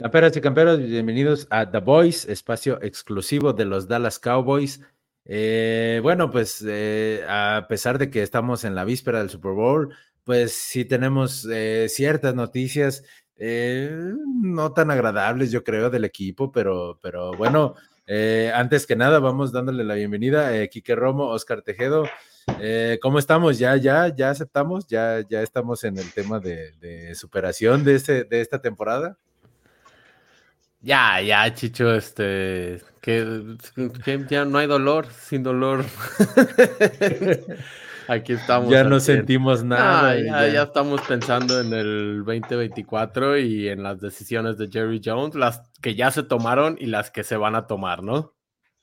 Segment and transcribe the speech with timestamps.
[0.00, 4.80] Camperas y camperos, bienvenidos a The Voice, espacio exclusivo de los Dallas Cowboys.
[5.26, 9.94] Eh, bueno, pues eh, a pesar de que estamos en la víspera del Super Bowl,
[10.24, 13.04] pues sí tenemos eh, ciertas noticias
[13.36, 17.74] no tan agradables, yo creo, del equipo, pero, pero bueno,
[18.54, 22.04] antes que nada, vamos dándole la bienvenida a Quique Romo, Oscar Tejedo.
[23.02, 23.58] ¿Cómo estamos?
[23.58, 24.86] ¿Ya, ya, ya aceptamos?
[24.86, 29.18] ¿Ya, ya estamos en el tema de, de superación de, este, de esta temporada?
[30.82, 33.44] Ya, ya, Chicho, este, que,
[34.30, 35.84] ya no hay dolor, sin dolor.
[38.08, 38.70] Aquí estamos.
[38.70, 40.18] Ya no sentimos nada.
[40.18, 45.94] ya, estamos pensando en el 2024 y en las decisiones de Jerry Jones, las que
[45.94, 48.34] ya se tomaron y las que se van a tomar, ¿no?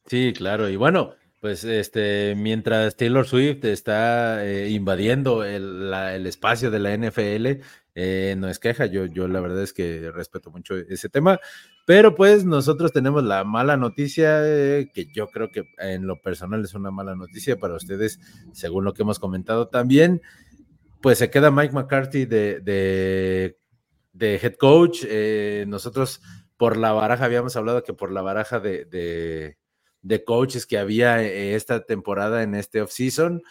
[0.06, 0.70] Sí, claro.
[0.70, 6.96] Y bueno, pues este, mientras Taylor Swift está eh, invadiendo el, el, espacio de la
[6.96, 7.64] NFL,
[8.00, 11.40] eh, no es queja, yo, yo la verdad es que respeto mucho ese tema,
[11.88, 16.64] pero pues nosotros tenemos la mala noticia, eh, que yo creo que en lo personal
[16.64, 18.20] es una mala noticia para ustedes,
[18.54, 20.22] según lo que hemos comentado también,
[21.02, 22.62] pues se queda Mike McCarthy de,
[24.14, 26.22] de, head coach, eh, nosotros
[26.56, 29.58] por la baraja, habíamos hablado que por la baraja de, de,
[30.04, 33.42] de coaches que había esta temporada en este offseason,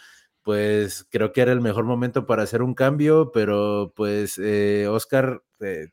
[0.47, 5.43] pues creo que era el mejor momento para hacer un cambio, pero pues eh, Oscar,
[5.59, 5.89] eh,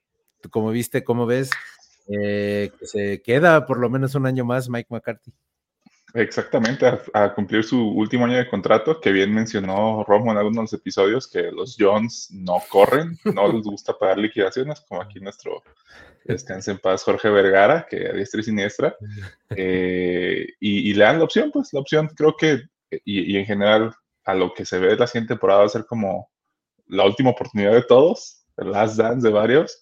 [0.49, 1.51] como viste, ¿cómo ves?
[2.07, 5.33] Eh, se queda por lo menos un año más Mike McCarthy.
[6.15, 11.27] Exactamente, a, cumplir su último año de contrato, que bien mencionó Romo en algunos episodios,
[11.27, 15.65] que los Jones no corren, no les gusta pagar liquidaciones, como aquí nuestro
[16.25, 18.97] descanse en paz Jorge Vergara, que a diestra y siniestra,
[20.61, 22.63] y, le dan la opción, pues la opción creo que,
[23.05, 23.93] y en general
[24.25, 26.31] a lo que se ve la siguiente temporada va a ser como
[26.87, 29.81] la última oportunidad de todos, el last de varios,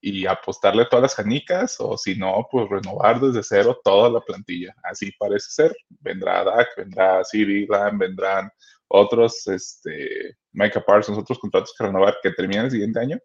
[0.00, 4.74] y apostarle todas las canicas, o si no, pues renovar desde cero toda la plantilla.
[4.84, 5.76] Así parece ser.
[6.00, 8.50] Vendrá Dak, vendrá CD Lamb, vendrán
[8.88, 13.18] otros, este, Micah Parsons, otros contratos que renovar que terminan el siguiente año,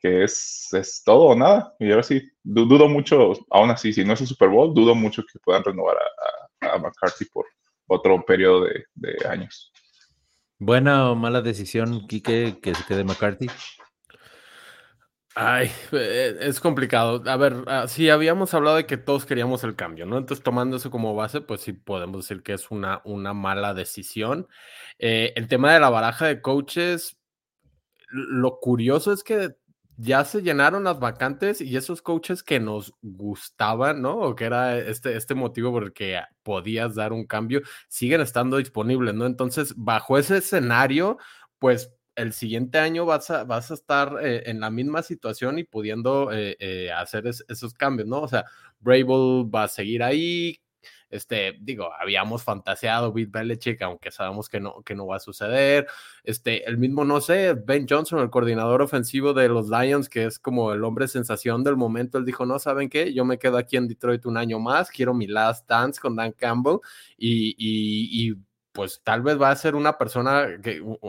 [0.00, 1.74] que es, es todo o nada.
[1.78, 5.22] Y ahora sí, dudo mucho, aún así, si no es el Super Bowl, dudo mucho
[5.22, 7.46] que puedan renovar a, a, McCarthy por
[7.86, 9.72] otro periodo de años.
[10.60, 13.46] ¿Buena o mala decisión, Quique, que se quede McCarthy?
[15.40, 17.22] Ay, eh, es complicado.
[17.30, 20.18] A ver, ah, sí, habíamos hablado de que todos queríamos el cambio, ¿no?
[20.18, 24.48] Entonces, tomando eso como base, pues sí podemos decir que es una, una mala decisión.
[24.98, 27.20] Eh, el tema de la baraja de coaches,
[28.08, 29.54] lo curioso es que
[30.00, 34.16] ya se llenaron las vacantes y esos coaches que nos gustaban, ¿no?
[34.20, 38.58] O que era este, este motivo por el que podías dar un cambio, siguen estando
[38.58, 39.26] disponibles, ¿no?
[39.26, 41.18] Entonces, bajo ese escenario,
[41.58, 45.64] pues el siguiente año vas a, vas a estar eh, en la misma situación y
[45.64, 48.22] pudiendo eh, eh, hacer esos cambios, ¿no?
[48.22, 48.44] O sea,
[48.78, 50.60] Brable va a seguir ahí,
[51.10, 55.86] este, digo, habíamos fantaseado Bill Belichick, aunque sabemos que no, que no va a suceder.
[56.24, 60.38] Este, el mismo, no sé, Ben Johnson, el coordinador ofensivo de los Lions, que es
[60.38, 63.12] como el hombre sensación del momento, él dijo, no, ¿saben qué?
[63.14, 66.32] Yo me quedo aquí en Detroit un año más, quiero mi last dance con Dan
[66.32, 66.78] Campbell
[67.16, 68.36] y, y, y
[68.78, 70.46] pues tal vez va a ser una persona,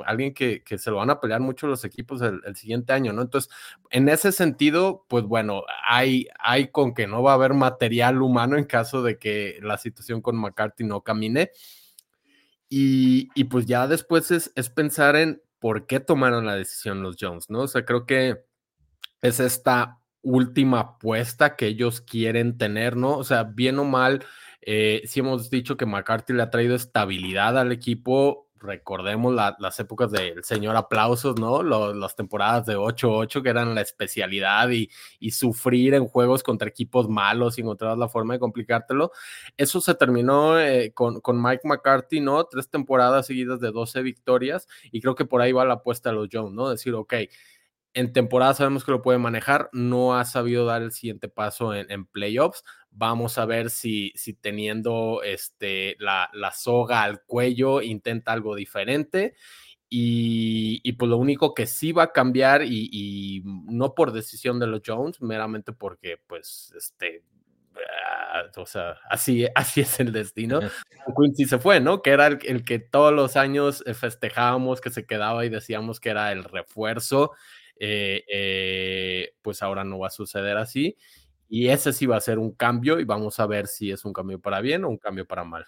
[0.07, 3.21] alguien que, se lo van a pelear mucho los equipos el, siguiente año, ¿no?
[3.21, 3.51] Entonces,
[3.91, 8.57] en ese sentido, pues bueno, hay, hay con que no va a haber material humano
[8.57, 11.51] en caso de que la situación con McCarthy no camine.
[12.69, 17.51] Y, pues ya después es, es pensar en por qué tomaron la decisión los Jones,
[17.51, 17.59] ¿no?
[17.59, 18.45] O sea, creo que
[19.21, 23.15] es esta última apuesta que ellos quieren tener, ¿no?
[23.15, 24.25] O sea, bien o mal,
[24.61, 28.47] eh, hemos dicho que McCarthy le ha traído estabilidad al equipo.
[28.61, 31.63] Recordemos las épocas del señor aplausos, ¿no?
[31.63, 34.89] las temporadas de 8-8 que eran la especialidad y,
[35.31, 39.11] sufrir en juegos contra equipos malos y encontrar la forma de complicártelo.
[39.55, 42.43] Eso se terminó eh, con, con, Mike McCarthy, ¿no?
[42.43, 46.15] Tres temporadas seguidas de 12 victorias y creo que por ahí va la apuesta de
[46.15, 46.69] los Jones, ¿no?
[46.69, 47.13] Decir, ok,
[47.93, 52.05] en temporada sabemos que lo puede manejar, no ha sabido dar el siguiente paso en,
[52.05, 52.63] playoffs.
[52.91, 59.35] Vamos a ver si, si teniendo este, la, soga al cuello intenta algo diferente.
[59.91, 64.81] Y, pues lo único que sí va a cambiar, y, no por decisión de los
[64.85, 67.23] Jones, meramente porque, pues, este,
[67.75, 70.59] ah, o sea, así, así es el destino.
[71.17, 72.03] Quincy se fue, ¿no?
[72.03, 76.09] Que era el, el, que todos los años festejábamos que se quedaba y decíamos que
[76.09, 77.31] era el refuerzo.
[77.81, 80.97] Eh, eh, pues ahora no va a suceder así.
[81.49, 84.13] Y ese sí va a ser un cambio y vamos a ver si es un
[84.13, 85.65] cambio para bien o un cambio para mal.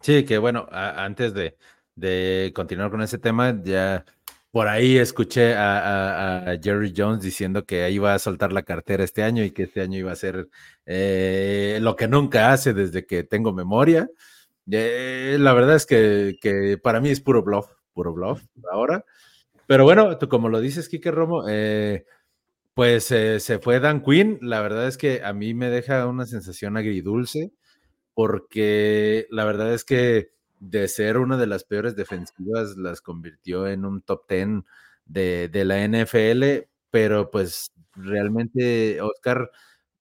[0.00, 4.04] Sí, que bueno, antes de, continuar con ese tema, ya
[4.50, 9.44] por ahí escuché a, Jerry Jones diciendo que iba a soltar la cartera este año
[9.44, 10.48] y que este año iba a ser
[10.84, 14.10] eh, lo que nunca hace desde que tengo memoria.
[14.70, 19.04] Eh, la verdad es que, para mí es puro bluff, puro bluff ahora.
[19.66, 22.04] Pero bueno, tú como lo dices, Kike Romo, eh,
[22.74, 24.38] pues se fue Dan Quinn.
[24.42, 27.52] La verdad es que a mí me deja una sensación agridulce
[28.14, 33.84] porque la verdad es que de ser una de las peores defensivas, las convirtió en
[33.84, 34.64] un top 10
[35.06, 39.50] de, la NFL, pero pues realmente, Oscar,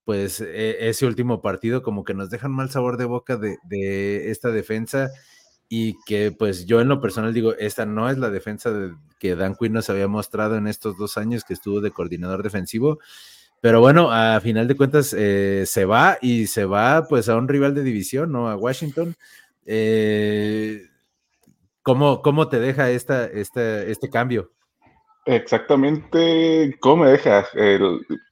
[0.05, 4.31] pues e, ese último partido como que nos deja un mal sabor de boca de,
[4.31, 5.11] esta defensa
[5.75, 8.71] y que pues yo en lo personal digo, esta no es la defensa
[9.17, 12.99] que Dan Quinn nos había mostrado en estos dos años que estuvo de coordinador defensivo.
[13.59, 17.47] Pero bueno, a final de cuentas eh, se va y se va pues a un
[17.47, 18.49] rival de división, ¿no?
[18.49, 19.15] A Washington.
[19.65, 20.83] Eh,
[21.81, 24.51] ¿cómo, ¿Cómo te deja esta, este cambio?
[25.25, 27.47] Exactamente, ¿cómo me deja?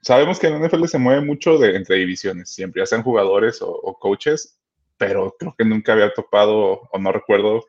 [0.02, 3.64] sabemos que en la NFL se mueve mucho de, entre divisiones, siempre, ya sean jugadores
[3.64, 4.61] o, coaches,
[5.02, 7.66] pero creo que nunca había topado, o no recuerdo,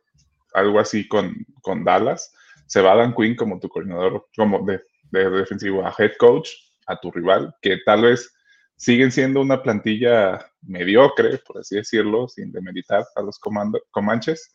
[0.53, 2.31] algo así con, con Dallas.
[2.67, 6.51] Se va Dan Quinn como tu coordinador, como de, de defensivo a head coach,
[6.87, 8.31] a tu rival, que tal vez
[8.77, 14.53] siguen siendo una plantilla mediocre, por así decirlo, sin demeritar a los comanches,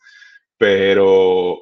[0.56, 1.58] pero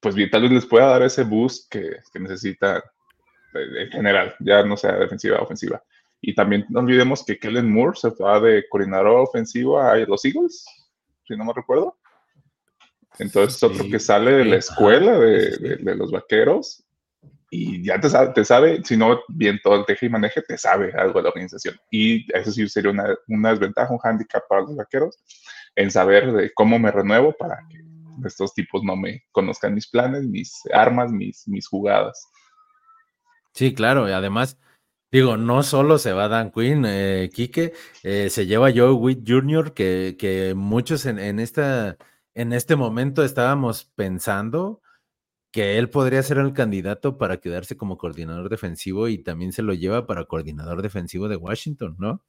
[0.00, 4.34] pues bien, tal vez les pueda dar ese boost que, que necesita eh, en general,
[4.40, 5.82] ya no sea defensiva o ofensiva.
[6.22, 10.64] Y también no olvidemos que Kellen Moore se va de coordinador ofensivo a los Eagles,
[11.26, 11.98] si no me recuerdo.
[13.18, 16.84] Entonces, otro que sale de la escuela de, de los vaqueros
[17.54, 20.56] y ya te sabe, te sabe, si no bien todo el teje y maneje, te
[20.56, 21.76] sabe algo de la organización.
[21.90, 25.22] Y eso sí sería una, una desventaja, un handicap para los vaqueros,
[25.76, 27.78] en saber de cómo me renuevo para que
[28.26, 32.26] estos tipos no me conozcan mis planes, mis armas, mis, mis jugadas.
[33.52, 34.58] Sí, claro, y además,
[35.12, 37.72] digo, no solo se va Dan Quinn, eh, Quique,
[38.02, 41.98] eh, se lleva Joe Witt Jr., que, que muchos en, en, esta,
[42.34, 44.80] en este momento estábamos pensando
[45.52, 49.74] que él podría ser el candidato para quedarse como coordinador defensivo y también se lo
[49.74, 52.24] lleva para coordinador defensivo de Washington, ¿no?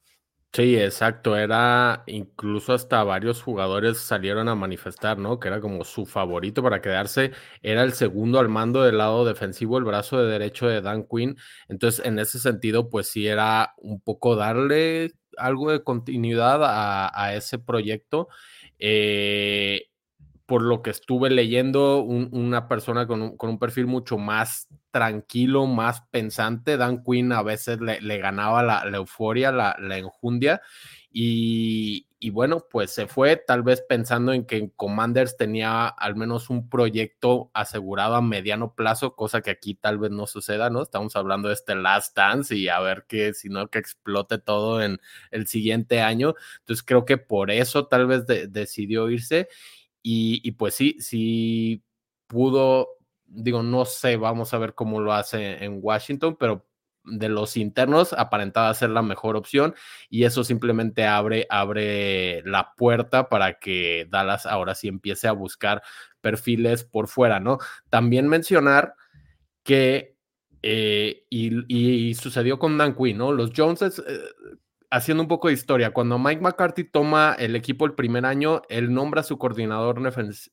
[0.55, 1.35] Sí, exacto.
[1.35, 5.39] Era incluso hasta varios jugadores salieron a manifestar, ¿no?
[5.39, 7.31] Que era como su favorito para quedarse.
[7.63, 11.37] Era el segundo al mando del lado defensivo, el brazo de derecho de Dan Quinn.
[11.69, 17.57] Entonces, en ese sentido, pues sí era un poco darle algo de continuidad a, ese
[17.57, 18.27] proyecto.
[18.77, 19.87] Eh,
[20.45, 26.75] por lo que estuve leyendo, una persona con un, perfil mucho más tranquilo, más pensante.
[26.75, 30.61] Dan Quinn a veces le, ganaba la, euforia, la, enjundia.
[31.09, 36.69] Y, bueno, pues se fue tal vez pensando en que Commanders tenía al menos un
[36.69, 40.81] proyecto asegurado a mediano plazo, cosa que aquí tal vez no suceda, ¿no?
[40.81, 44.81] Estamos hablando de este Last Dance y a ver que si no que explote todo
[44.81, 44.99] en
[45.31, 46.33] el siguiente año.
[46.59, 49.47] Entonces creo que por eso tal vez decidió irse
[50.03, 51.83] y, pues sí, sí
[52.27, 52.89] pudo,
[53.25, 56.67] digo, no sé, vamos a ver cómo lo hace en Washington, pero
[57.05, 59.75] de los internos aparentaba ser la mejor opción
[60.09, 65.81] y eso simplemente abre, abre la puerta para que Dallas ahora sí empiece a buscar
[66.21, 67.57] perfiles por fuera, ¿no?
[67.89, 68.95] También mencionar
[69.63, 70.15] que,
[70.61, 73.33] eh, y, sucedió con Dan Quinn, ¿no?
[73.33, 74.19] Los Joneses, eh,
[74.93, 78.93] haciendo un poco de historia, cuando Mike McCarthy toma el equipo el primer año, él
[78.93, 79.99] nombra a su coordinador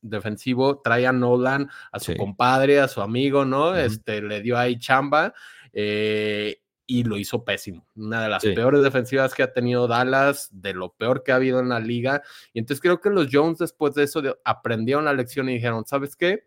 [0.00, 3.76] defensivo, trae a Nolan, a su compadre, a su amigo, ¿no?
[3.76, 5.34] Este le dio ahí chamba
[5.74, 7.86] eh, y lo hizo pésimo.
[7.94, 11.60] Una de las peores defensivas que ha tenido Dallas, de lo peor que ha habido
[11.60, 12.22] en la liga.
[12.54, 16.16] Y entonces creo que los Jones después de eso aprendieron la lección y dijeron, ¿sabes
[16.16, 16.46] qué?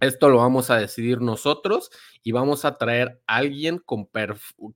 [0.00, 1.90] Esto lo vamos a decidir nosotros
[2.22, 4.08] y vamos a traer a alguien con,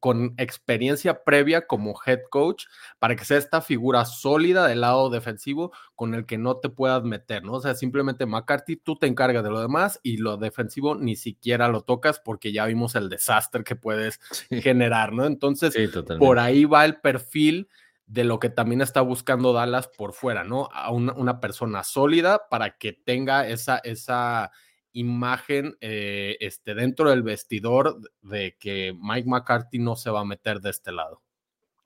[0.00, 2.64] con, experiencia previa como head coach
[2.98, 7.04] para que sea esta figura sólida del lado defensivo con el que no te puedas
[7.04, 7.52] meter, ¿no?
[7.52, 11.68] O sea, simplemente McCarthy, tú te encargas de lo demás y lo defensivo ni siquiera
[11.68, 15.24] lo tocas porque ya vimos el desastre que puedes generar, ¿no?
[15.26, 15.74] Entonces,
[16.18, 17.68] por ahí va el perfil
[18.06, 20.68] de lo que también está buscando Dallas por fuera, ¿no?
[20.72, 24.50] A una, una persona sólida para que tenga esa, esa
[24.92, 30.60] imagen eh, este, dentro del vestidor de que Mike McCarthy no se va a meter
[30.60, 31.22] de este lado.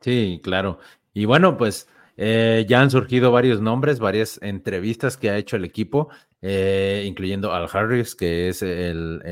[0.00, 0.78] Sí, claro.
[1.14, 5.64] Y bueno, pues eh, ya han surgido varios nombres, varias entrevistas que ha hecho el
[5.64, 6.08] equipo,
[6.42, 9.22] eh, incluyendo Al Harris, que es el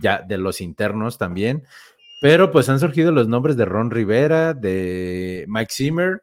[0.00, 1.64] ya de los internos también.
[2.20, 6.22] Pero pues han surgido los nombres de Ron Rivera, de Mike Zimmer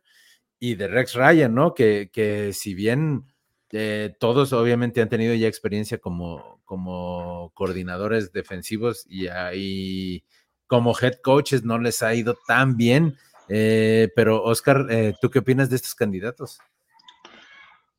[0.59, 1.73] y de Rex Ryan, ¿no?
[1.73, 3.25] Que, que si bien
[4.19, 10.23] todos obviamente han tenido ya experiencia como, como coordinadores defensivos y ahí
[10.67, 13.17] como head coaches no les ha ido tan bien.
[13.47, 16.59] Eh, pero Oscar, eh, ¿tú qué opinas de estos candidatos?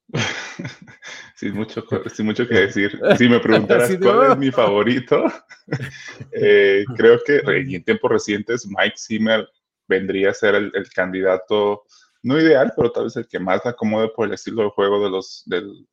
[1.35, 1.85] Sin mucho,
[2.21, 2.99] mucho que decir.
[3.17, 5.25] Si me preguntaras cuál es mi favorito,
[6.33, 9.49] eh, creo que en tiempos recientes Mike Zimmer
[9.89, 11.85] vendría a ser el, candidato,
[12.23, 15.11] no ideal, pero tal vez el que más acomode por el estilo de juego de
[15.11, 15.87] los, del,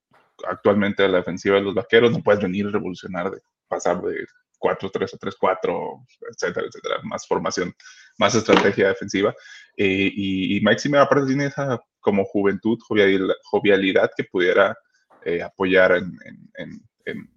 [0.47, 2.12] actualmente de la defensiva de los vaqueros.
[2.12, 4.25] No puedes venir a revolucionar, de pasar de
[4.63, 7.00] 4-3 a 3-4, etcétera, etcétera.
[7.03, 7.73] Más formación,
[8.17, 9.35] más estrategia defensiva.
[9.75, 14.75] Eh, y, y, Mike aparte tiene esa como juventud, jovialidad, que pudiera
[15.23, 16.17] eh, apoyar en,
[16.55, 17.29] en, en,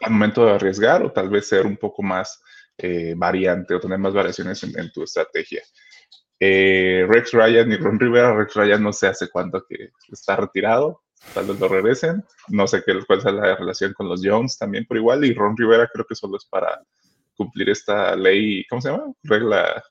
[0.00, 2.40] al momento de arriesgar o tal vez ser un poco más
[2.76, 5.62] eh, variante o tener más variaciones en, tu estrategia.
[6.40, 11.02] Rex Ryan y Ron Rivera, Rex Ryan no sé hace cuánto que está retirado,
[11.34, 12.24] tal vez lo regresen.
[12.48, 15.24] No sé qué, cuál es la relación con los Jones también por igual.
[15.24, 16.82] Y Ron Rivera creo que solo es para
[17.36, 19.12] cumplir esta ley, ¿cómo se llama?
[19.22, 19.82] Regla.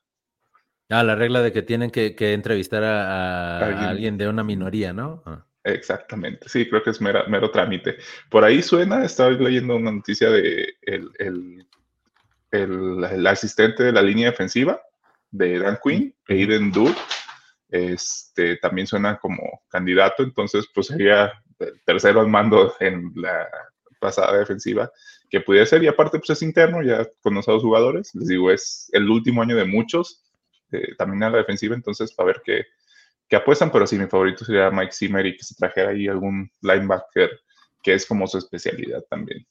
[0.90, 4.16] Ah, la regla de que tienen que, entrevistar a, ¿Alguien?
[4.16, 5.22] de una minoría, ¿no?
[5.26, 5.44] Ah.
[5.64, 7.98] Exactamente, sí, creo que es mero trámite.
[8.30, 11.66] Por ahí suena, estaba leyendo una noticia de el, el,
[12.50, 14.80] el, asistente de la línea defensiva
[15.30, 16.98] de Dan Quinn, Aiden Duke,
[17.68, 23.48] este, también suena como candidato, entonces pues sería el tercero al mando en la
[24.00, 24.90] pasada defensiva
[25.30, 28.88] que pudiera ser, y aparte pues es interno, ya con los jugadores, les digo, es
[28.92, 30.24] el último año de muchos,
[30.72, 32.64] eh, también a la defensiva, entonces para ver qué,
[33.28, 36.50] qué apuestan, pero sí mi favorito sería Mike Zimmer y que se trajera ahí algún
[36.62, 37.30] linebacker
[37.82, 39.46] que es como su especialidad también.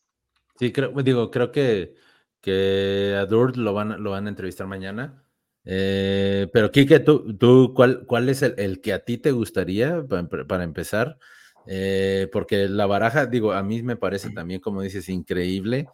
[0.60, 1.94] Sí, creo, digo, creo que,
[2.42, 5.24] que a Durt lo van, lo van a entrevistar mañana.
[5.70, 10.02] Eh, pero Kike, ¿tú, tú cuál, cuál es el, que a ti te gustaría
[10.48, 11.18] para, empezar?
[11.66, 15.88] Eh, porque la baraja, digo, a mí me parece también, como dices, increíble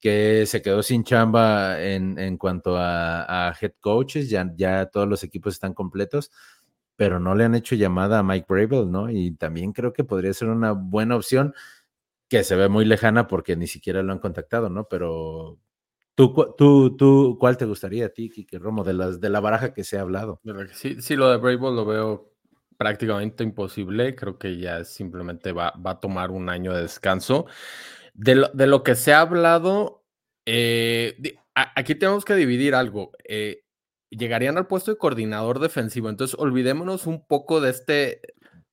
[0.00, 5.24] que se quedó sin chamba en, en cuanto a, head coaches, ya, ya todos los
[5.24, 6.30] equipos están completos,
[6.96, 9.10] pero no le han hecho llamada a Mike Bravel, ¿no?
[9.10, 11.54] Y también creo que podría ser una buena opción
[12.28, 14.86] que se ve muy lejana porque ni siquiera lo han contactado, ¿no?
[14.88, 15.58] Pero
[16.18, 19.72] ¿Tú, tú, tú, ¿Cuál te gustaría a ti, Kike Romo, de, las, de la baraja
[19.72, 20.40] que se ha hablado?
[20.72, 22.34] Sí, sí, lo de Brave lo veo
[22.76, 24.16] prácticamente imposible.
[24.16, 27.46] Creo que ya simplemente va, va a tomar un año de descanso.
[28.14, 30.02] De lo, de lo que se ha hablado,
[30.44, 33.12] eh, aquí tenemos que dividir algo.
[33.22, 33.62] Eh,
[34.10, 36.08] llegarían al puesto de coordinador defensivo.
[36.08, 38.22] Entonces, olvidémonos un poco de este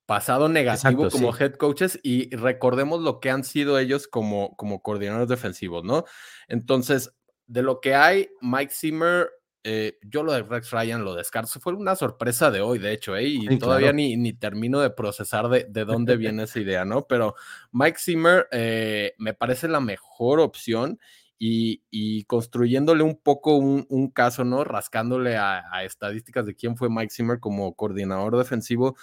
[0.04, 5.28] pasado negativo como head coaches y recordemos lo que han sido ellos como, como coordinadores
[5.28, 6.04] defensivos, ¿no?
[6.48, 7.15] Entonces,
[7.46, 9.28] de lo que hay, Mike Zimmer,
[9.68, 11.58] eh, yo lo de Rex Ryan lo descarto.
[11.58, 13.24] Fue una sorpresa de hoy, de hecho, ¿eh?
[13.26, 17.08] y todavía ni, ni, termino de procesar de, de dónde viene esa idea, ¿no?
[17.08, 17.34] Pero
[17.72, 21.00] Mike Zimmer eh, me parece la mejor opción.
[21.38, 24.64] Y, y, construyéndole un poco un, un caso, ¿no?
[24.64, 28.96] Rascándole a, a, estadísticas de quién fue Mike Zimmer como coordinador defensivo,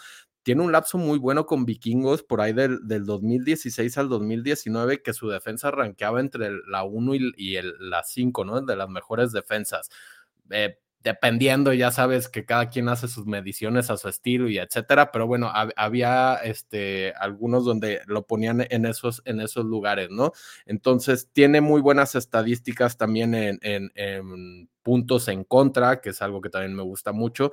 [0.44, 5.30] tiene un lapso muy bueno con vikingos por ahí del, 2016 al 2019, que su
[5.30, 8.62] defensa ranqueaba entre la 1 y, el, la 5, ¿no?
[8.62, 9.90] De las mejores defensas.
[10.52, 15.12] Eh, dependiendo, ya sabes que cada quien hace sus mediciones a su estilo y etcétera,
[15.12, 20.32] pero bueno, había este, algunos donde lo ponían en esos, en esos lugares, ¿no?
[20.66, 26.42] Entonces, tiene muy buenas estadísticas también en, en, en puntos en contra, que es algo
[26.42, 27.52] que también me gusta mucho,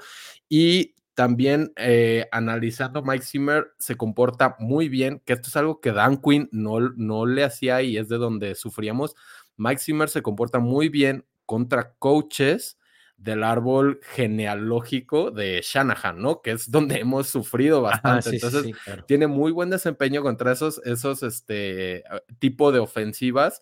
[0.48, 5.92] y también eh, analizando Mike Zimmer se comporta muy bien, que esto es algo que
[5.92, 9.14] Dan Quinn no, no le hacía y es de donde sufríamos.
[9.58, 12.78] Mike Zimmer se comporta muy bien contra coaches
[13.18, 16.40] del árbol genealógico de Shanahan, ¿no?
[16.40, 18.30] Que es donde hemos sufrido bastante.
[18.30, 18.74] Entonces,
[19.06, 22.02] tiene muy buen desempeño contra esos, esos este,
[22.38, 23.60] tipo de ofensivas.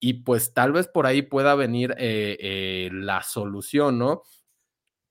[0.00, 4.24] Y pues tal vez por ahí pueda venir eh, eh, la solución, ¿no?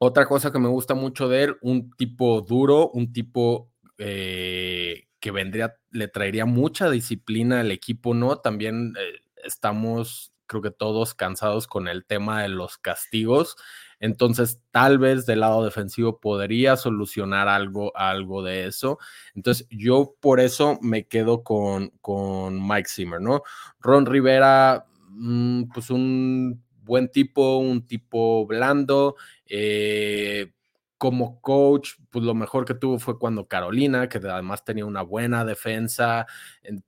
[0.01, 5.31] Otra cosa que me gusta mucho de él, un tipo duro, un tipo eh, que
[5.31, 8.37] vendría, le traería mucha disciplina al equipo, ¿no?
[8.37, 13.57] También eh, estamos, creo que todos cansados con el tema de los castigos.
[13.99, 18.99] Entonces, tal vez del lado defensivo podría solucionar algo, algo de eso.
[19.35, 23.41] Entonces, yo por eso me quedo con, con Mike Zimmer, ¿no?
[23.81, 29.15] Ron Rivera, mm, pues un buen tipo, un tipo blando.
[29.49, 30.53] Eh,
[30.99, 35.45] como coach, pues lo mejor que tuvo fue cuando Carolina, que además tenía una buena
[35.45, 36.27] defensa,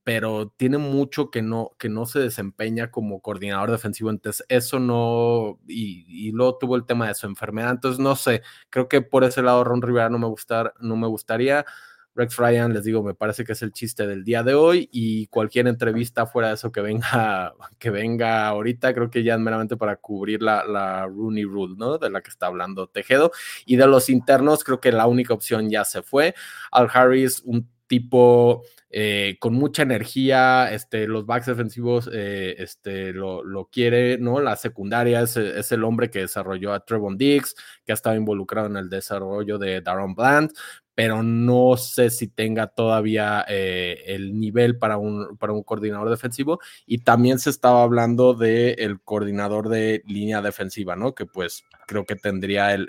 [0.04, 5.60] pero tiene mucho que no, que no se desempeña como coordinador defensivo, entonces eso no,
[5.66, 9.24] y, y, luego tuvo el tema de su enfermedad, entonces no sé, creo que por
[9.24, 11.66] ese lado Ron Rivera no me, gustar, no me gustaría.
[12.14, 15.28] Rex Ryan, les digo, me parece que es el chiste del día de hoy y
[15.28, 19.78] cualquier entrevista fuera de eso que venga, que venga ahorita, creo que ya es meramente
[19.78, 21.98] para cubrir la, Rooney Rule, ¿no?
[21.98, 23.32] De la que está hablando Tejedo.
[23.66, 26.36] Y de los internos, creo que la única opción ya se fue.
[26.72, 33.44] Al Harris, un tipo eh, con mucha energía, este, los backs defensivos eh, este, lo,
[33.44, 34.40] lo, quiere, ¿no?
[34.42, 38.68] La secundaria es, es, el hombre que desarrolló a Trevon Diggs, que ha estado involucrado
[38.68, 40.52] en el desarrollo de Daron Bland,
[40.96, 46.60] pero no sé si tenga todavía eh, el nivel para un, para un coordinador defensivo.
[46.86, 51.16] Y también se estaba hablando del el coordinador de línea defensiva, ¿no?
[51.16, 52.88] Que pues creo que tendría el,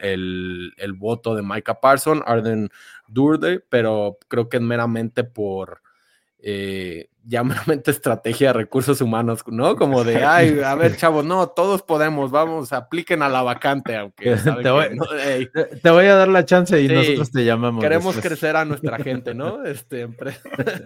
[0.76, 2.71] el, voto de Micah Parson, Arden
[3.09, 5.82] Durde, pero creo que meramente por
[6.38, 7.43] eh, ya
[7.87, 9.76] estrategia de recursos humanos, ¿no?
[9.76, 14.37] Como de, ay, a ver, chavos, no, todos podemos, vamos, apliquen a la vacante, aunque
[14.62, 14.87] te, voy,
[15.83, 17.83] te, voy, a dar la chance y nosotros te llamamos.
[17.83, 19.64] Queremos crecer a nuestra gente, ¿no?
[19.64, 20.09] Este,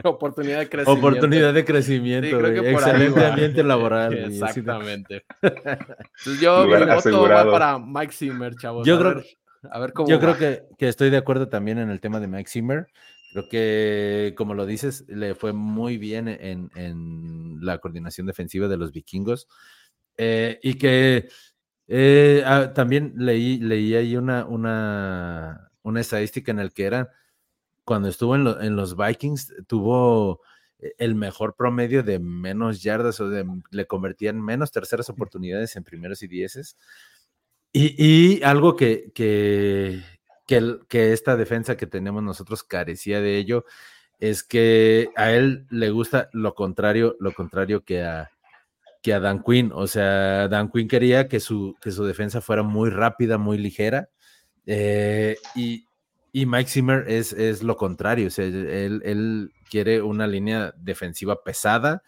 [0.05, 1.07] oportunidad de crecimiento.
[1.07, 4.12] Oportunidad de crecimiento, excelente ambiente laboral.
[4.14, 5.25] Exactamente.
[5.43, 8.87] Entonces, yo mi voto va para Mike Zimmer, chavos.
[8.87, 9.23] Yo creo,
[9.71, 12.26] a ver cómo Yo creo que, que estoy de acuerdo también en el tema de
[12.26, 12.88] Mike Zimmer.
[13.37, 18.93] Creo que, como lo dices, le fue muy bien en, la coordinación defensiva de los
[18.93, 19.47] vikingos.
[20.16, 21.28] Eh, y que
[21.87, 27.11] eh, ah, también leí, leí ahí una, una, una estadística en el que era,
[27.85, 30.40] cuando estuvo en, en los Vikings, tuvo
[30.97, 36.23] el mejor promedio de menos yardas o de, le convertían menos terceras oportunidades en primeros
[36.23, 36.78] y dieces.
[37.71, 40.02] Y, y algo que, que,
[40.47, 43.65] que, esta defensa que tenemos nosotros carecía de ello,
[44.19, 48.31] es que a él le gusta lo contrario, lo contrario que a,
[49.03, 49.73] que a Dan Quinn.
[49.75, 54.09] O sea, Dan Quinn quería que su, que su defensa fuera muy rápida, muy ligera.
[54.67, 55.85] Eh, y,
[56.33, 58.29] y, Mike Zimmer es, es lo contrario.
[58.29, 62.03] O sea, él, él, quiere una línea defensiva pesada,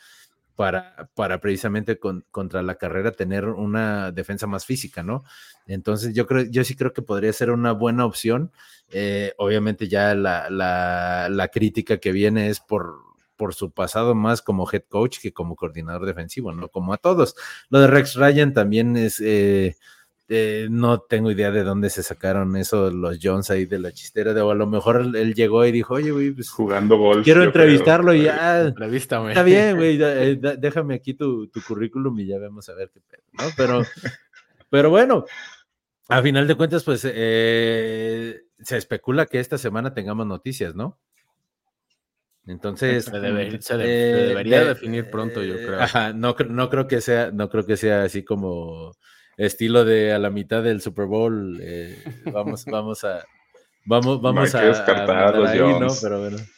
[0.59, 5.23] para, precisamente contra la carrera tener una defensa más física, ¿no?
[5.69, 8.51] Entonces yo creo, yo sí creo que podría ser una buena opción.
[8.91, 12.97] Eh, obviamente ya la, crítica que viene es por,
[13.37, 16.67] por su pasado más como head coach que como coordinador defensivo, ¿no?
[16.71, 17.37] Como a todos.
[17.71, 19.77] Lo de Rex Ryan también es, eh,
[20.31, 24.35] eh, no tengo idea de dónde se sacaron eso los Jones ahí de la chistera,
[24.35, 27.25] de, o a lo mejor él, llegó y dijo, oye, güey, pues, jugando golf.
[27.25, 28.61] Quiero entrevistarlo y ya.
[28.61, 29.31] Entrevístame.
[29.31, 33.23] Está bien, güey, eh, déjame aquí tu, currículum y ya vemos a ver qué pedo,
[33.33, 33.45] ¿no?
[33.57, 33.83] Pero,
[34.69, 35.25] pero bueno,
[36.09, 40.99] a final de cuentas, pues eh, se especula que esta semana tengamos noticias, ¿no?
[42.47, 45.81] Entonces se, debería definir pronto, yo creo.
[45.81, 48.95] Ajá, no, no creo que sea, no creo que sea así como
[49.39, 51.97] estilo de a la mitad del Super Bowl, eh,
[52.31, 53.25] vamos, vamos a,
[53.87, 55.89] vamos, vamos a, a ahí, ¿no?
[56.03, 56.37] Pero bueno.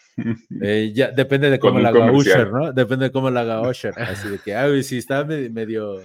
[0.60, 2.74] Eh, ya depende de cómo la haga Usher, ¿no?
[2.74, 3.94] Depende de cómo la haga Usher.
[3.96, 6.02] Así de que, ay, si está medio,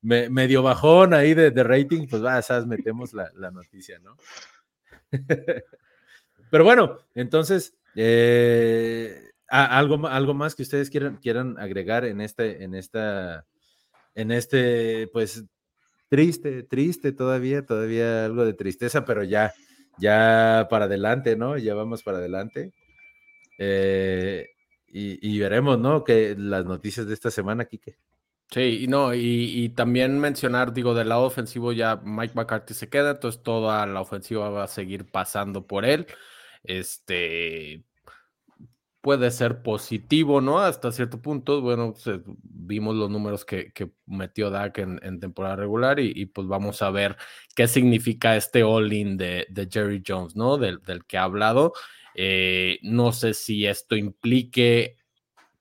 [0.00, 4.16] medio bajón ahí de, de rating, pues va, metemos la, la noticia, ¿no?
[6.50, 12.76] Pero bueno, entonces, eh, algo, algo más que ustedes quieran, quieran agregar en este, en
[12.76, 13.44] esta,
[14.14, 15.44] en este, pues,
[16.08, 19.52] triste, triste todavía, todavía algo de tristeza, pero ya,
[19.98, 21.56] ya para adelante, ¿no?
[21.58, 22.72] Ya vamos para adelante.
[23.58, 24.48] Eh,
[24.90, 26.02] y, veremos, ¿no?
[26.02, 27.98] Que las noticias de esta semana, Kike.
[28.50, 32.88] Sí, y no, y, y, también mencionar, digo, del lado ofensivo ya Mike McCarthy se
[32.88, 36.06] queda, entonces toda la ofensiva va a seguir pasando por él.
[36.64, 37.84] Este,
[39.00, 40.58] puede ser positivo, ¿no?
[40.58, 43.72] Hasta cierto punto, bueno, pues, vimos los números que,
[44.06, 47.16] metió Dak en, temporada regular y, pues vamos a ver
[47.54, 50.56] qué significa este all-in de, Jerry Jones, ¿no?
[50.58, 51.72] Del, que ha hablado.
[52.14, 54.96] Eh, no sé si esto implique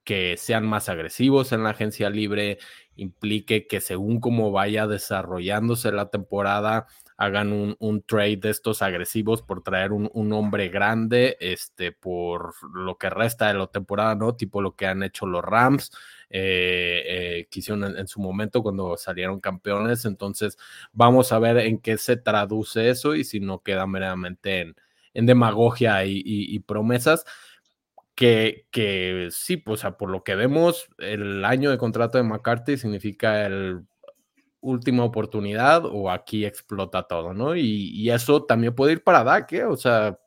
[0.04, 2.60] que sean más agresivos en la agencia libre,
[2.96, 9.64] implique que según cómo vaya desarrollándose la temporada, hagan un, trade de estos agresivos por
[9.64, 14.36] traer un, hombre grande, este, por lo que resta de la temporada, ¿no?
[14.36, 15.92] Tipo lo que han hecho los Rams,
[16.30, 20.06] eh, eh, que hicieron en, su momento cuando salieron campeones.
[20.06, 20.58] Entonces,
[20.94, 24.76] vamos a ver en qué se traduce eso y si no queda meramente en,
[25.16, 27.26] en demagogia y, promesas.
[28.14, 33.46] Que, que, sí, pues por lo que vemos, el año de contrato de McCarthy significa
[33.46, 33.86] el
[34.60, 37.56] última oportunidad o aquí explota todo, ¿no?
[37.56, 39.66] Y, eso también puede ir para Dak, ¿eh?
[39.66, 40.20] O sea,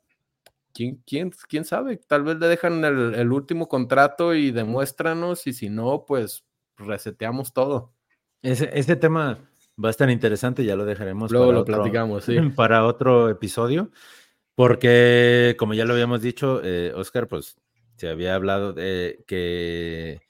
[0.73, 1.97] ¿quién, quién, quién sabe?
[1.97, 6.45] Tal vez le dejan el, último contrato y demuéstranos y si no, pues
[6.77, 7.93] reseteamos todo.
[8.41, 9.39] Ese, ese tema
[9.83, 11.31] va a estar interesante, ya lo dejaremos.
[11.31, 12.37] Luego lo platicamos, sí.
[12.55, 13.91] Para otro episodio
[14.55, 17.57] Porque, como ya lo habíamos dicho, eh, Oscar, pues
[17.97, 20.21] se había hablado de que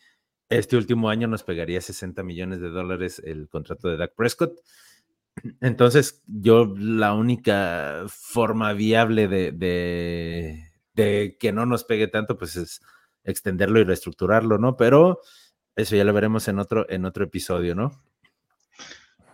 [0.51, 4.59] este último año nos pegaría 60 millones de dólares el contrato de Dak Prescott.
[5.61, 10.67] Entonces, yo la única forma viable de,
[11.39, 12.81] que no nos pegue tanto, pues es
[13.23, 14.75] extenderlo y reestructurarlo, ¿no?
[14.75, 15.21] Pero
[15.75, 18.03] eso ya lo veremos en otro, en otro episodio, ¿no?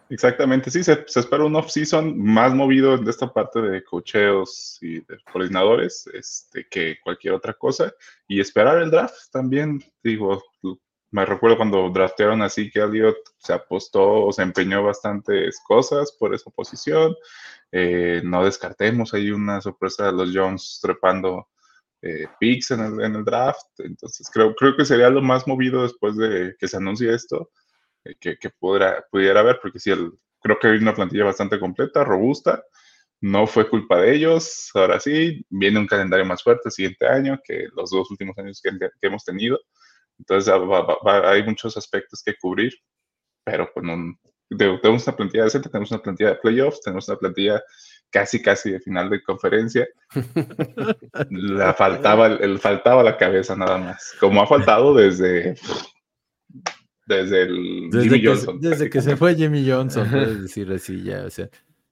[0.10, 5.18] Exactamente, sí, se, espera un off-season más movido de esta parte de cocheos y de
[5.30, 7.92] coordinadores este, que cualquier otra cosa.
[8.28, 10.42] Y esperar el draft también, digo,
[11.12, 16.36] me recuerdo cuando draftearon así que Elliot se apostó o se empeñó bastantes cosas por
[16.36, 17.16] esa posición.
[17.72, 21.48] Eh, no descartemos, hay una sorpresa de los Jones trepando
[22.02, 23.68] eh, picks en el, draft.
[23.80, 27.52] Entonces creo, creo que sería lo más movido después de que se anuncie esto,
[28.04, 31.60] eh, que, que pudiera, pudiera haber, porque sí, el, creo que hay una plantilla bastante
[31.60, 32.64] completa, robusta.
[33.20, 37.40] No fue culpa de ellos, ahora sí, viene un calendario más fuerte el siguiente año
[37.44, 39.60] que los dos últimos años que hemos tenido.
[40.20, 40.54] Entonces
[41.04, 42.74] hay muchos aspectos que cubrir,
[43.44, 43.86] pero pues
[44.82, 47.62] tenemos una plantilla decente, tenemos una plantilla de playoffs, tenemos una plantilla
[48.10, 49.88] casi casi de final de conferencia.
[51.30, 55.56] la faltaba, el, faltaba la cabeza nada más, como ha faltado desde
[57.06, 58.60] desde el Jimmy Johnson.
[58.60, 61.50] Desde que se fue Jimmy Johnson, puedes decir así ya, o sea.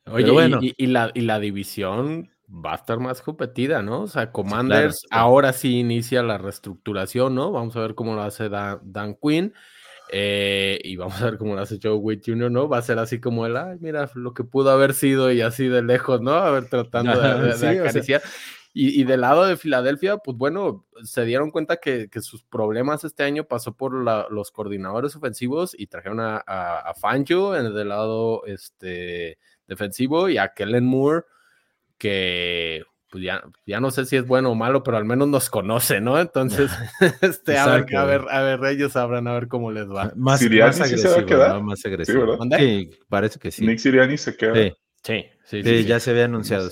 [0.07, 0.59] Oye, bueno.
[0.61, 4.01] y, la, y la división va a estar más competida, ¿no?
[4.01, 7.51] O sea, Commanders ahora sí inicia la reestructuración, ¿no?
[7.51, 9.53] Vamos a ver cómo lo hace Dan, Quinn.
[10.12, 12.69] Eh, y vamos a ver cómo lo hace Joe Witt Jr., ¿no?
[12.69, 15.67] Va a ser así como el, ay, mira lo que pudo haber sido y así
[15.67, 16.34] de lejos, ¿no?
[16.34, 17.49] A ver, tratando de,
[17.81, 18.21] acariciar.
[18.71, 23.45] y, del lado de Filadelfia, pues bueno, se dieron cuenta que, sus problemas este año
[23.45, 23.93] pasó por
[24.31, 30.53] los coordinadores ofensivos y trajeron a, a, Fangio en el lado este, defensivo y a
[30.53, 31.23] Kellen Moore
[31.97, 32.84] que
[33.15, 36.01] pues ya, ya no sé si es bueno o malo, pero al menos nos conoce,
[36.01, 36.19] ¿no?
[36.19, 36.69] Entonces,
[37.21, 40.12] este, a, ver, a ver, a ver, ellos sabrán a ver cómo les va.
[40.17, 41.63] Más, más agresivo, se va a quedar?
[41.63, 42.38] Más agresivo.
[42.58, 43.65] Sí, parece que sí.
[43.65, 44.53] Nick Siriani se queda.
[45.01, 46.69] Sí, sí, sí, ya se había anunciado.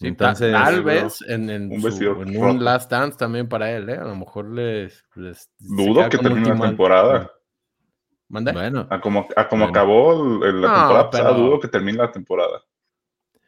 [0.00, 3.96] Entonces, tal vez en, en, un, last dance también para él, ¿eh?
[3.96, 5.04] A lo mejor les.
[5.14, 7.32] les Dudo que termine la temporada.
[8.28, 8.52] ¿Mande?
[8.52, 8.86] Bueno.
[8.90, 12.62] A como, a como acabó la temporada pasada, dudo que termine la temporada.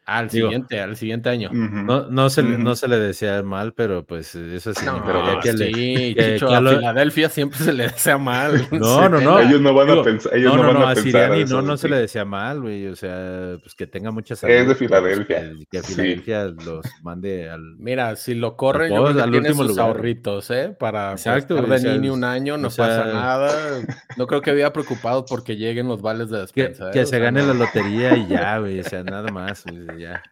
[0.05, 1.49] Al siguiente, al siguiente año.
[1.53, 4.85] no, no, se, no se le desea mal, pero pues eso sí.
[5.05, 8.67] pero que sí, le, a Filadelfia siempre se le desea mal.
[8.73, 9.39] No, no, no.
[9.39, 10.35] Ellos no van a pensar.
[10.35, 12.87] Ellos no, no, van a, pensar no, no se le desea mal, güey.
[12.87, 14.53] O sea, pues que tenga mucha salud.
[14.53, 15.51] Es de Filadelfia.
[15.55, 17.77] Pues, que, Filadelfia los mande al.
[17.77, 20.75] Mira, si lo corren, yo creo que tiene último sus ahorritos, ¿eh?
[20.77, 23.81] Para Exacto, de Nini un año, no pasa nada.
[24.17, 26.91] No creo que había preocupado porque lleguen los vales de despensa.
[26.91, 27.05] Que, ¿eh?
[27.05, 28.79] se gane la lotería y ya, güey.
[28.79, 30.23] O sea, nada más, güey ya.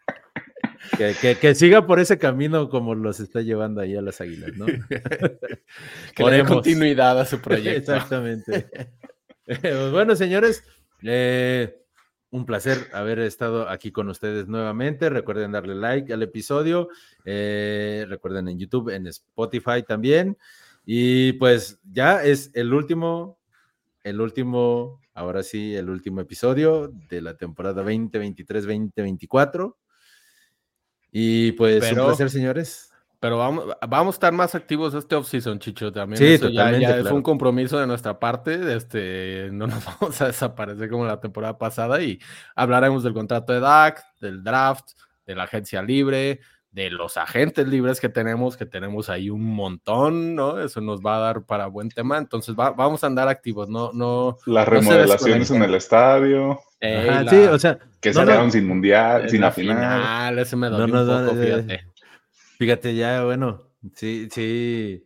[0.98, 4.66] Que, siga por ese camino como los está llevando ahí a las águilas, ¿no?
[6.16, 7.94] que dé continuidad a su proyecto.
[7.94, 8.68] Exactamente.
[9.46, 10.64] Pues bueno, señores,
[11.04, 11.82] eh,
[12.32, 15.10] un placer haber estado aquí con ustedes nuevamente.
[15.10, 16.90] Recuerden darle like al episodio.
[17.26, 20.38] Eh, recuerden en YouTube, en Spotify también.
[20.86, 23.40] Y pues ya es el último,
[24.04, 29.76] el último, ahora sí, el último episodio de la temporada 2023-2024.
[31.12, 32.92] Y pues un placer, señores.
[33.22, 35.92] Pero vamos, vamos a estar más activos este off-season, Chicho.
[35.92, 38.76] También sí, ya, es un compromiso de nuestra parte.
[38.76, 42.20] Este, no nos vamos a desaparecer como la temporada pasada y
[42.56, 44.94] hablaremos del contrato de DAC, del draft,
[45.28, 46.40] de la agencia libre,
[46.72, 50.62] de los agentes libres que tenemos, que tenemos ahí un montón, ¿no?
[50.62, 52.18] Eso nos va a dar para buen tema.
[52.18, 54.38] Entonces vamos a andar activos, no, no.
[54.46, 56.60] Las remodelaciones en el estadio.
[57.30, 57.78] sí, o sea.
[58.00, 60.40] Que se salieron sin mundial, sin la final.
[60.40, 61.86] Ese me dolió un poco, fíjate.
[62.58, 63.64] Fíjate, ya, bueno,
[63.96, 65.04] sí, sí.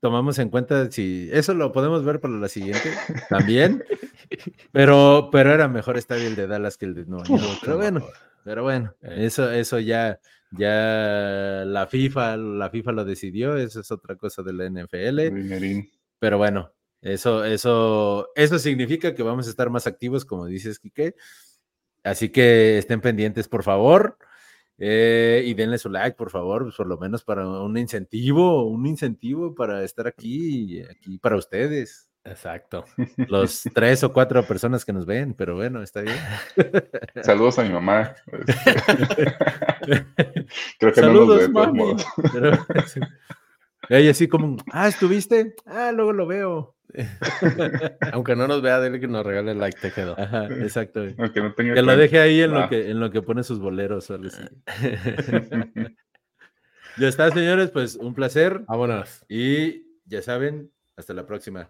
[0.00, 2.92] tomamos en cuenta si eso lo podemos ver para la siguiente
[3.28, 3.84] también.
[4.72, 7.58] pero, pero era mejor estadio el de Dallas que el de Nueva York.
[7.62, 8.06] Pero bueno.
[8.44, 9.26] Pero bueno, eh.
[9.26, 10.20] eso, eso ya,
[10.52, 15.20] ya la FIFA, la FIFA lo decidió, eso es otra cosa de la NFL.
[16.18, 21.16] Pero bueno, eso, eso, eso significa que vamos a estar más activos, como dices, Quique.
[22.02, 24.18] Así que estén pendientes, por favor.
[24.76, 29.54] Eh, y denle su like, por favor, por lo menos para un incentivo, un incentivo
[29.54, 32.08] para estar aquí, aquí para ustedes.
[32.24, 32.84] Exacto.
[33.28, 36.16] Los tres o cuatro personas que nos ven, pero bueno, está bien.
[37.22, 38.14] Saludos a mi mamá.
[40.78, 41.96] Creo que Saludos, no nos
[42.34, 43.02] ve.
[43.90, 45.54] Ella así como, ah, ¿estuviste?
[45.66, 46.74] Ah, luego lo veo.
[48.12, 50.18] Aunque no nos vea, dile que nos regale el like, te quedó.
[50.18, 51.04] Ajá, exacto.
[51.18, 53.58] Aunque no tenga Que lo deje ahí en lo que en lo que pone sus
[53.58, 54.42] boleros o algo así.
[56.96, 58.60] Ya está, señores, pues un placer.
[58.68, 59.24] Vámonos.
[59.28, 61.68] Y ya saben, hasta la próxima.